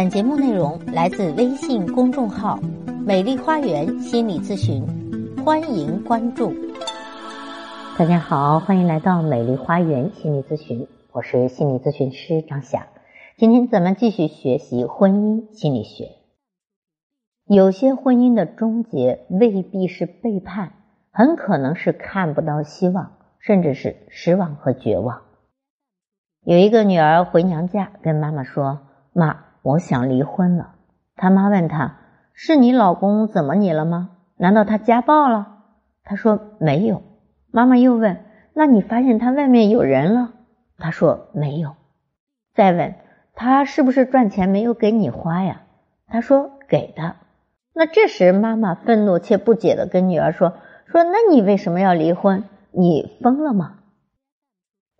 [0.00, 2.58] 本节目内容来自微信公众号
[3.04, 4.82] “美丽花园心理咨询”，
[5.44, 6.54] 欢迎关注。
[7.98, 12.86] 大家好，欢迎来到美丽花园心理咨询，我是心理咨询师张霞。
[13.36, 16.12] 今天咱们继续学习婚姻心理学。
[17.44, 20.72] 有些婚姻的终结未必是背叛，
[21.10, 25.20] 很可能是看不到希望，甚至是失望和绝望。
[26.42, 28.80] 有一个女儿回娘家，跟妈妈说
[29.12, 30.74] ：“妈。”我想离婚了。
[31.16, 31.96] 他妈问他
[32.32, 34.10] ：“是你老公怎么你了吗？
[34.36, 35.58] 难道他家暴了？”
[36.02, 37.02] 他说：“没有。”
[37.52, 38.24] 妈妈又问
[38.54, 40.32] ：“那你发现他外面有人了？”
[40.78, 41.74] 他说：“没有。”
[42.54, 42.94] 再问
[43.34, 45.62] ：“他是不是赚钱没有给你花呀？”
[46.08, 47.16] 他说：“给的。”
[47.74, 50.54] 那这时妈妈愤怒且不解的跟女儿说
[50.86, 52.44] ：“说那你为什么要离婚？
[52.72, 53.76] 你疯了吗？”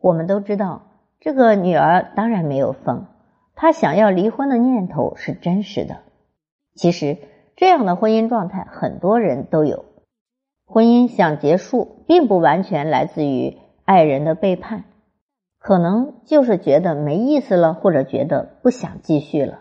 [0.00, 0.82] 我们都知道，
[1.18, 3.06] 这个女儿当然没有疯。
[3.62, 5.98] 他想要离婚的念头是真实的。
[6.74, 7.18] 其实，
[7.56, 9.84] 这样的婚姻状态很多人都有。
[10.64, 14.84] 婚姻想结束，并不完全来自于爱人的背叛，
[15.58, 19.58] 可能就是觉得没意思了，或者觉得不想继续了。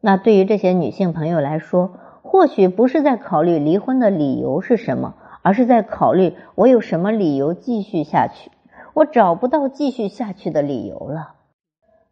[0.00, 8.52] 那对于这些女性朋友来说，或许不是在考虑离婚的理由是什么，而是在考虑我有什么理由继续下去。
[8.94, 11.32] 我找不到继续下去的理由了。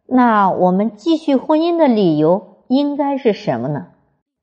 [0.07, 3.87] 那我们继续婚姻的理由应该是什么呢？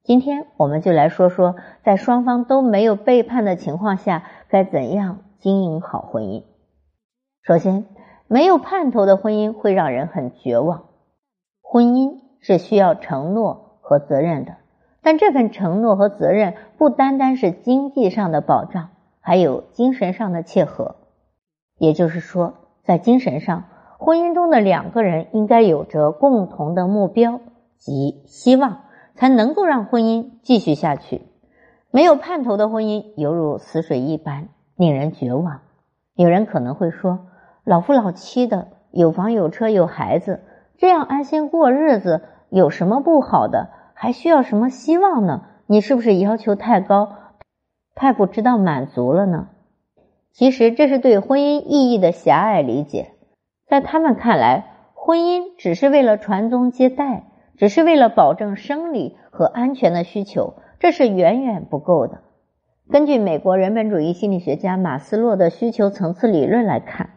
[0.02, 6.42] 今天我们就来说说，在双方都没有背叛的情况下，该怎样经营好婚姻。
[7.42, 7.86] 首先，
[8.26, 10.86] 没有盼头的婚姻会让人很绝望。
[11.62, 14.56] 婚姻是需要承诺和责任的，
[15.00, 18.90] 但这份承诺和责任不单单是经济上的保障，
[19.20, 20.96] 还有精神上的契合。
[21.78, 23.64] 也就是说，在精神上。
[24.04, 27.38] 婚姻中的两个人应该有着共同的目标
[27.78, 28.80] 及希望，
[29.14, 31.22] 才能够让婚姻继续下去。
[31.92, 35.60] 没有盼头的婚姻犹如死水一般，令人绝望。
[36.16, 37.26] 有人可能会说
[37.62, 40.40] ：“老夫老妻的，有房有车有孩子，
[40.78, 43.70] 这样安心过日子有什么不好的？
[43.94, 45.44] 还需要什么希望呢？
[45.68, 47.12] 你是不是要求太高，
[47.94, 49.46] 太不知道满足了呢？”
[50.34, 53.11] 其实这是对婚姻意义的狭隘理解。
[53.72, 57.24] 在他们看来，婚姻只是为了传宗接代，
[57.56, 62.18] 只是为了保证生理和安全的需求，这是远远不够的。
[62.90, 67.12] 根据美国人本主义心理学家马斯洛的需求层次理论来看，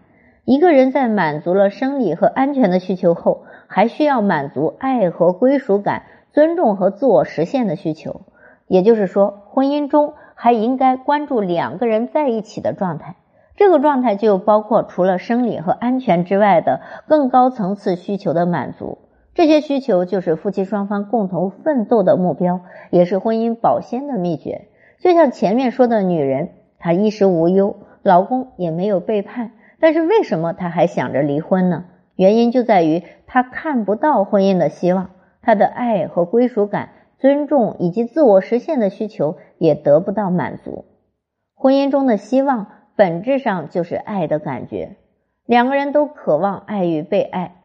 [0.45, 8.21] 一个人在满足了生理和安全的需求后，还需要满足爱和归属感、尊重和自我实现的需求。
[8.67, 13.17] 也就是说，婚姻中还应该关注两个人在一起的状态。
[13.55, 18.97] 这个状态就包括除了生理和安全之外的更高层次需求的满足。
[19.33, 24.67] 这些需求就是夫妻双方共同奋斗的目标，也是婚姻保鲜的秘诀。
[24.99, 31.85] 就像前面说的女人，她衣食无忧，老公也没有背叛，但是为什么她还想着离婚呢？
[32.15, 35.11] 原因就在于她看不到婚姻的希望，
[35.41, 36.89] 她的爱和归属感、
[37.19, 40.85] 尊重以及自我实现的需求也得不到满足。
[41.55, 42.67] 婚姻中的希望。
[42.97, 44.95] 本质上就是爱的感觉，
[45.45, 47.55] 两个人都渴望爱与被爱，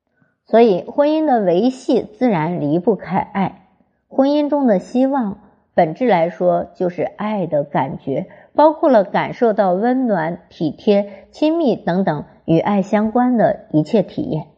[0.44, 3.68] 所以婚姻的维系自然离不开爱。
[4.08, 5.38] 婚姻中的希望，
[5.72, 8.26] 本质来说就是爱的感觉，
[8.56, 14.48] 包括了感受到温暖、体贴、亲密等等与爱相关的一切体验。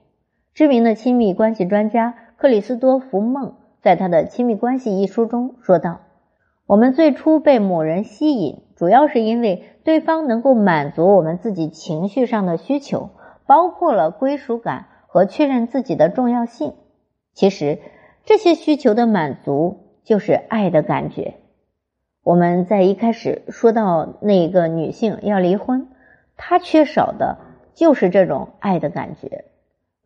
[0.55, 6.00] 知名的亲密关系专家克里斯多福·梦在他的《亲密关系》一书中说道
[6.66, 13.10] ：“我们最初被某人吸引。”主要是因为对方能够满足我们自己情绪上的需求，
[13.47, 16.72] 包括了归属感和确认自己的重要性。
[17.32, 17.78] 其实
[18.25, 21.34] 这些需求的满足就是爱的感觉。
[22.25, 25.87] 我们在一开始说到那个女性要离婚，
[26.37, 27.38] 她缺少的
[27.75, 29.44] 就是这种爱的感觉。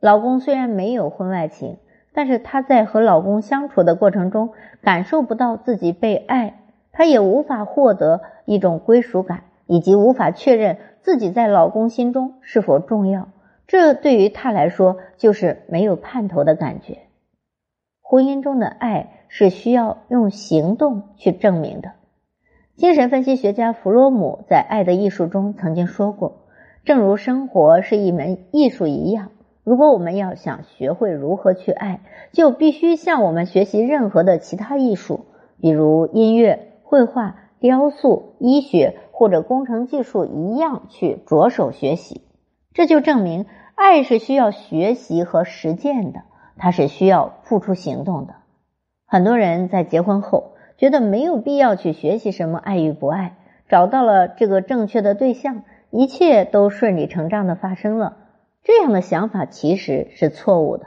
[0.01, 1.79] 老公虽然没有婚外情，
[2.13, 4.51] 但是她在和老公相处的过程中
[4.83, 6.66] 感受不到自己被爱。
[6.97, 13.29] 她也无法获得一种归属感，以及无法确认自己在老公心中是否重要。
[13.67, 17.01] 这对于她来说就是没有盼头的感觉。
[18.01, 21.91] 婚姻中的爱是需要用行动去证明的。
[22.77, 26.47] 精神分析学家弗洛姆在《爱的艺术》中曾经说过
[26.83, 29.33] ：“正如生活是一门艺术一样，
[29.65, 32.01] 如果我们要想学会如何去爱，
[32.33, 35.27] 就必须向我们学习任何的其他艺术，
[35.61, 42.23] 比如音乐。”绘画、雕塑、医学或者工程技术一样去着手学习，
[42.73, 46.21] 这就证明爱是需要学习和实践的，
[46.57, 48.37] 它是需要付出行动的。
[49.05, 53.37] 很多人在结婚后觉得没有必要去学习什么爱与不爱，
[53.69, 58.17] 找到了这个正确的对象，一切都顺理成章的发生了。
[58.63, 60.87] 这样的想法其实是错误的。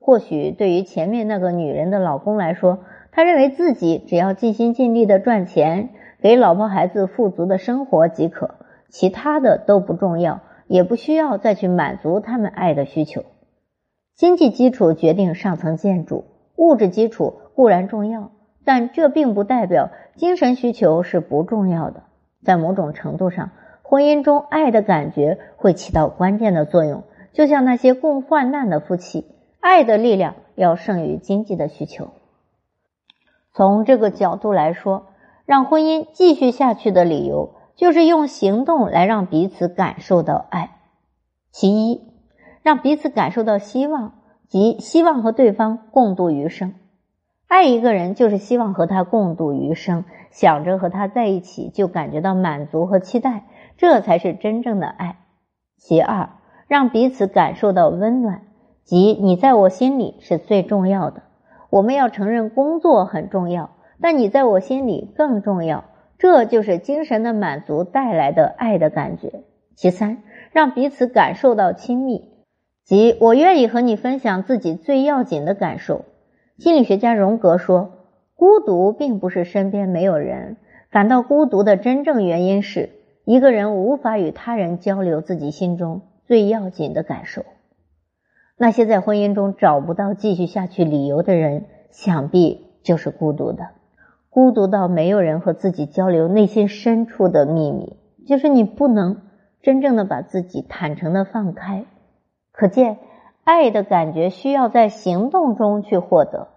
[0.00, 2.80] 或许对于前面那个女人的老公来说，
[3.16, 5.88] 他认为自己只要尽心尽力的赚钱，
[6.20, 8.56] 给老婆孩子富足的生活即可，
[8.90, 13.24] 其他的都不重要，也不需要再去满足他们爱的需求。
[14.14, 16.26] 经济基础决定上层建筑，
[16.56, 18.32] 物质基础固然重要，
[18.66, 22.02] 但这并不代表精神需求是不重要的。
[22.44, 23.48] 在某种程度上，
[23.80, 29.24] 婚姻中爱的感觉会起到关键的作用，就像那些共患难的夫妻。
[29.58, 32.10] 爱的力量要胜于经济的需求。
[33.56, 35.06] 从这个角度来说，
[35.46, 40.76] 让婚姻继续下去的理由，就是用行动来让彼此感受到爱。
[41.52, 42.02] 其一，
[42.62, 44.12] 让彼此感受到希望，
[44.46, 46.74] 即希望和对方共度余生。
[47.48, 53.46] 爱一个人，就是希望和他共度余生，想着和他在一起，就感觉到满足和期待，
[53.78, 55.16] 这才是真正的爱。
[55.78, 56.28] 其二，
[56.68, 58.42] 让彼此感受到温暖。
[58.84, 61.22] 即你在我心里是最重要的。
[61.76, 65.84] 我们要承认工作很重要，但你在我心里更重要。
[66.16, 69.42] 这就是精神的满足带来的爱的感觉。
[69.74, 72.30] 其三，让彼此感受到亲密，
[72.82, 76.06] 即我愿意和你分享自己最要紧的感受。
[76.56, 77.90] 心理学家荣格说，
[78.36, 80.56] 孤独并不是身边没有人，
[80.90, 82.88] 感到孤独的真正原因是
[83.26, 87.44] 一个人无法与他人交流自己心中最要紧的感受。
[88.58, 93.68] 那些在婚姻中找不到继续下去理由的人，想必就是孤独的，
[94.30, 99.20] 孤独到没有人和自己交流内心深处的秘密，就是你不能
[99.60, 101.84] 真正的把自己坦诚的放开。
[102.50, 102.96] 可见，
[103.44, 106.48] 爱的感觉需要在行动中去获得，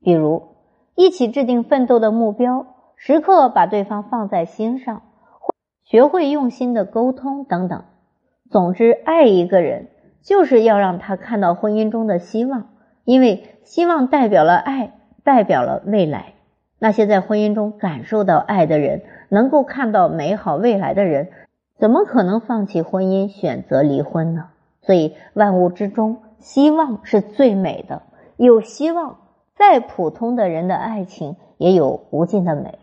[0.00, 0.42] 比如
[0.94, 2.64] 一起制定奋斗的目标，
[2.94, 5.02] 时刻把对方放在心上，
[5.82, 7.82] 学会用心的沟通等等。
[8.50, 9.88] 总之，爱一个人。
[10.22, 12.68] 就是要让他看到婚姻中的希望，
[13.04, 14.92] 因为希望代表了爱，
[15.24, 16.34] 代表了未来。
[16.78, 21.28] 那些在婚姻中感受到爱的人，能够看到美好未来的人，
[21.78, 24.48] 怎么可能放弃婚姻，选择离婚呢？
[24.82, 28.02] 所以，万物之中，希望是最美的。
[28.36, 29.16] 有希望，
[29.56, 32.78] 再普通的人的爱情也有无尽的美。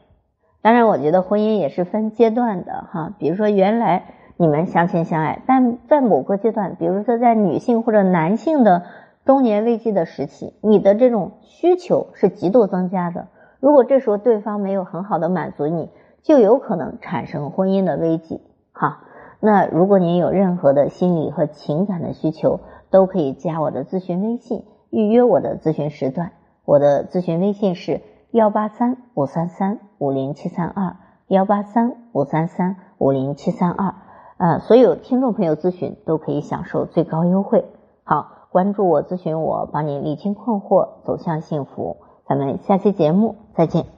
[0.62, 3.14] 当然，我觉得婚姻也是分阶段的哈。
[3.20, 4.14] 比如说，原来。
[4.40, 8.84] 你们相亲相爱，但在某个阶段，比如说在女性或者男性的
[9.26, 13.28] 中年危机的时期，你的这种需求是极度增加的。
[13.60, 15.90] 如果这时候对方没有很好的满足你，
[16.22, 18.42] 就有可能产生婚姻的危机。
[18.74, 19.00] 哈，
[19.40, 22.60] 那如果您有任何的心理和情感的需求，
[22.92, 26.34] 都可以加我的咨询微信，预约我的咨询时段。
[26.64, 30.96] 我的咨询微信是幺八三五三三五零七三二
[31.28, 33.96] 幺八三五三三五零七三二。
[34.38, 37.66] 啊，所有听众朋友咨询都可以享受最高优惠。
[38.04, 41.98] 好，关注我，咨询我，帮你理清困惑，走向幸福。
[42.28, 43.97] 咱们下期节目再见。